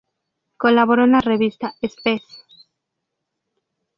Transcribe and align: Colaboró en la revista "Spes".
Colaboró 0.57 1.03
en 1.03 1.11
la 1.11 1.19
revista 1.19 1.75
"Spes". 1.79 2.23